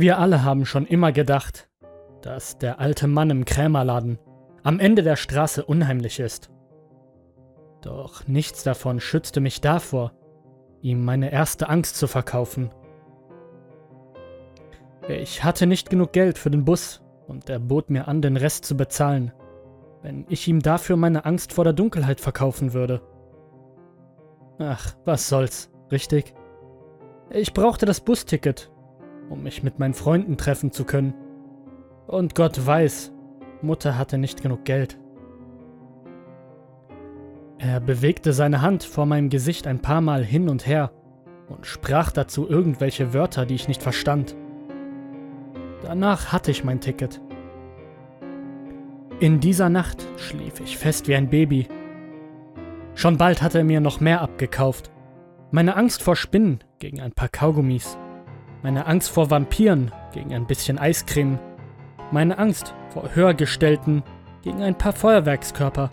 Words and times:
Wir 0.00 0.18
alle 0.18 0.44
haben 0.44 0.64
schon 0.64 0.86
immer 0.86 1.12
gedacht, 1.12 1.68
dass 2.22 2.56
der 2.56 2.80
alte 2.80 3.06
Mann 3.06 3.28
im 3.28 3.44
Krämerladen 3.44 4.18
am 4.62 4.80
Ende 4.80 5.02
der 5.02 5.16
Straße 5.16 5.62
unheimlich 5.62 6.20
ist. 6.20 6.48
Doch 7.82 8.26
nichts 8.26 8.62
davon 8.62 8.98
schützte 8.98 9.42
mich 9.42 9.60
davor, 9.60 10.12
ihm 10.80 11.04
meine 11.04 11.30
erste 11.30 11.68
Angst 11.68 11.98
zu 11.98 12.06
verkaufen. 12.06 12.70
Ich 15.06 15.44
hatte 15.44 15.66
nicht 15.66 15.90
genug 15.90 16.14
Geld 16.14 16.38
für 16.38 16.50
den 16.50 16.64
Bus 16.64 17.02
und 17.28 17.50
er 17.50 17.58
bot 17.58 17.90
mir 17.90 18.08
an, 18.08 18.22
den 18.22 18.38
Rest 18.38 18.64
zu 18.64 18.78
bezahlen, 18.78 19.32
wenn 20.00 20.24
ich 20.30 20.48
ihm 20.48 20.60
dafür 20.62 20.96
meine 20.96 21.26
Angst 21.26 21.52
vor 21.52 21.64
der 21.64 21.74
Dunkelheit 21.74 22.22
verkaufen 22.22 22.72
würde. 22.72 23.02
Ach, 24.58 24.96
was 25.04 25.28
soll's, 25.28 25.70
richtig? 25.92 26.32
Ich 27.28 27.52
brauchte 27.52 27.84
das 27.84 28.00
Busticket, 28.00 28.70
um 29.30 29.42
mich 29.42 29.62
mit 29.62 29.78
meinen 29.78 29.94
Freunden 29.94 30.36
treffen 30.36 30.72
zu 30.72 30.84
können. 30.84 31.14
Und 32.06 32.34
Gott 32.34 32.66
weiß, 32.66 33.12
Mutter 33.62 33.96
hatte 33.96 34.18
nicht 34.18 34.42
genug 34.42 34.64
Geld. 34.64 34.98
Er 37.58 37.80
bewegte 37.80 38.32
seine 38.32 38.62
Hand 38.62 38.84
vor 38.84 39.06
meinem 39.06 39.28
Gesicht 39.28 39.66
ein 39.66 39.80
paar 39.80 40.00
Mal 40.00 40.24
hin 40.24 40.48
und 40.48 40.66
her 40.66 40.90
und 41.48 41.66
sprach 41.66 42.10
dazu 42.10 42.48
irgendwelche 42.48 43.12
Wörter, 43.12 43.46
die 43.46 43.54
ich 43.54 43.68
nicht 43.68 43.82
verstand. 43.82 44.34
Danach 45.82 46.32
hatte 46.32 46.50
ich 46.50 46.64
mein 46.64 46.80
Ticket. 46.80 47.20
In 49.20 49.40
dieser 49.40 49.68
Nacht 49.68 50.06
schlief 50.16 50.60
ich 50.60 50.78
fest 50.78 51.06
wie 51.06 51.14
ein 51.14 51.28
Baby. 51.28 51.68
Schon 52.94 53.18
bald 53.18 53.42
hatte 53.42 53.58
er 53.58 53.64
mir 53.64 53.80
noch 53.80 54.00
mehr 54.00 54.22
abgekauft. 54.22 54.90
Meine 55.50 55.76
Angst 55.76 56.02
vor 56.02 56.16
Spinnen 56.16 56.60
gegen 56.78 57.00
ein 57.00 57.12
paar 57.12 57.28
Kaugummis. 57.28 57.98
Meine 58.62 58.86
Angst 58.86 59.10
vor 59.10 59.30
Vampiren 59.30 59.90
gegen 60.12 60.34
ein 60.34 60.46
bisschen 60.46 60.78
Eiscreme. 60.78 61.38
Meine 62.10 62.38
Angst 62.38 62.74
vor 62.90 63.14
Höhergestellten 63.14 64.02
gegen 64.42 64.62
ein 64.62 64.76
paar 64.76 64.92
Feuerwerkskörper. 64.92 65.90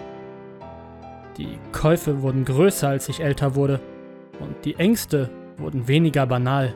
Die 1.38 1.60
Käufe 1.72 2.22
wurden 2.22 2.44
größer, 2.44 2.90
als 2.90 3.08
ich 3.08 3.22
älter 3.22 3.56
wurde, 3.56 3.80
und 4.40 4.66
die 4.66 4.76
Ängste 4.76 5.30
wurden 5.58 5.88
weniger 5.88 6.26
banal. 6.26 6.74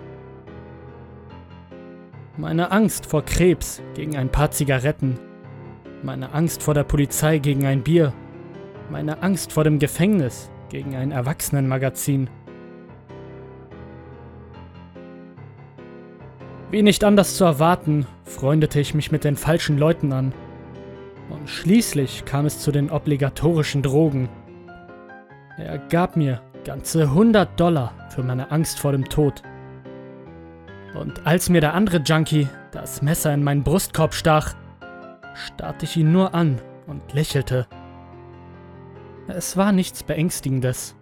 Meine 2.38 2.72
Angst 2.72 3.06
vor 3.06 3.24
Krebs 3.26 3.82
gegen 3.94 4.16
ein 4.16 4.30
paar 4.30 4.52
Zigaretten, 4.52 5.20
meine 6.04 6.34
Angst 6.34 6.64
vor 6.64 6.74
der 6.74 6.84
Polizei 6.84 7.40
gegen 7.40 7.66
ein 7.66 7.84
Bier, 7.84 8.14
meine 8.90 9.22
Angst 9.22 9.52
vor 9.52 9.64
dem 9.64 9.78
Gefängnis 9.80 10.50
gegen 10.70 10.96
ein 10.96 11.12
Erwachsenenmagazin. 11.12 12.30
Wie 16.72 16.84
nicht 16.84 17.04
anders 17.04 17.36
zu 17.36 17.44
erwarten, 17.44 18.08
freundete 18.24 18.80
ich 18.80 18.94
mich 18.94 19.12
mit 19.12 19.26
den 19.26 19.36
falschen 19.36 19.78
Leuten 19.78 20.14
an. 20.14 20.34
Und 21.30 21.50
schließlich 21.50 22.24
kam 22.24 22.46
es 22.46 22.60
zu 22.60 22.72
den 22.72 22.90
obligatorischen 22.90 23.82
Drogen. 23.82 24.30
Er 25.58 25.80
gab 25.80 26.16
mir 26.16 26.42
ganze 26.64 27.04
100 27.04 27.60
Dollar 27.60 27.94
für 28.10 28.24
meine 28.24 28.52
Angst 28.52 28.80
vor 28.80 28.94
dem 28.94 29.04
Tod. 29.04 29.44
Und 30.98 31.28
als 31.28 31.50
mir 31.50 31.60
der 31.60 31.74
andere 31.74 31.98
Junkie 31.98 32.48
das 32.72 33.02
Messer 33.02 33.34
in 33.34 33.44
meinen 33.44 33.64
Brustkorb 33.64 34.14
stach, 34.14 34.56
starrte 35.34 35.84
ich 35.84 35.98
ihn 35.98 36.14
nur 36.14 36.34
an 36.34 36.62
und 36.88 37.14
lächelte. 37.14 37.68
Es 39.28 39.58
war 39.58 39.74
nichts 39.74 40.04
Beängstigendes. 40.04 40.96